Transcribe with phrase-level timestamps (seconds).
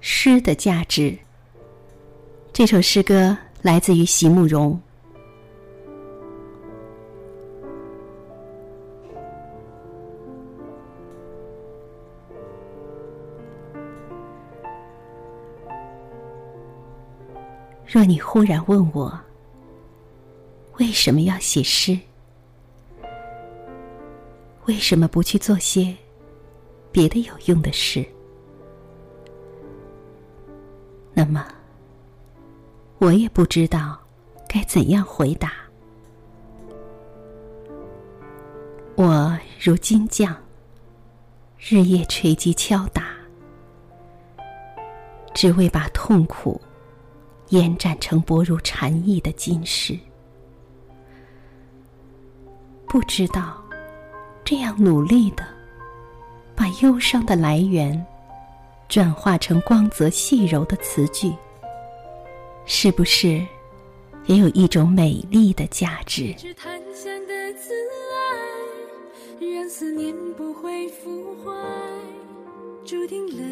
[0.00, 1.16] 诗的价值。
[2.52, 4.80] 这首诗歌来自于席慕容。
[17.86, 19.18] 若你忽然问我，
[20.78, 21.98] 为什么要写诗？
[24.66, 25.96] 为什么不去做些
[26.92, 28.04] 别的有用的事？
[31.18, 31.44] 那么，
[32.98, 33.98] 我也不知道
[34.48, 35.50] 该怎样回答。
[38.94, 40.36] 我如金匠，
[41.58, 43.02] 日夜锤击敲打，
[45.34, 46.60] 只为把痛苦。
[47.48, 49.98] 延展成薄如蝉翼的金饰，
[52.86, 53.60] 不知道
[54.44, 55.42] 这样努力的
[56.54, 58.06] 把忧伤的来源
[58.88, 61.30] 转化成光泽细柔的词句，
[62.64, 63.44] 是不是
[64.24, 66.34] 也有一种美丽的价值？
[69.40, 71.52] 让思念不会腐坏，
[72.86, 73.42] 注定了。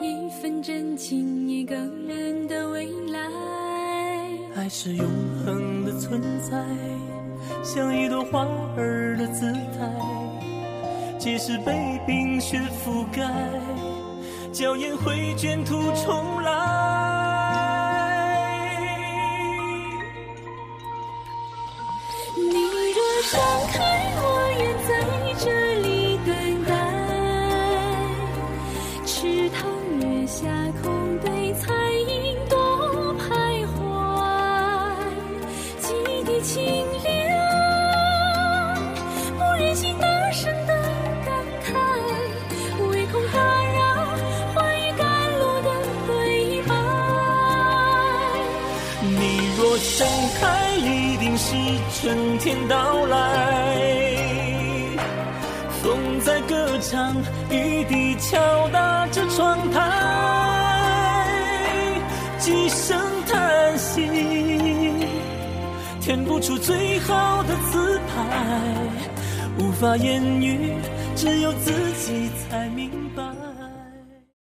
[0.00, 3.20] 一份真情，一个人的未来。
[4.56, 5.06] 爱是永
[5.44, 6.64] 恒的存在，
[7.62, 9.94] 像一朵花儿的姿态。
[11.18, 13.22] 即使被冰雪覆盖，
[14.52, 16.52] 娇艳会卷土重来。
[22.36, 22.52] 你
[22.92, 23.40] 若盛
[23.72, 23.91] 开，
[49.82, 50.06] 盛
[50.38, 51.56] 开，一定是
[52.00, 53.16] 春天到来。
[55.82, 57.16] 风在歌唱，
[57.50, 61.26] 雨滴敲打着窗台，
[62.38, 62.96] 几声
[63.26, 64.08] 叹息，
[66.00, 68.48] 填不出最好的词牌，
[69.58, 70.76] 无法言喻，
[71.16, 73.22] 只有自己才明白。